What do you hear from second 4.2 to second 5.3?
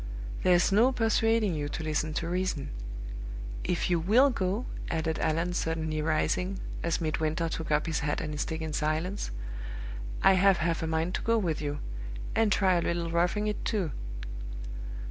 go," added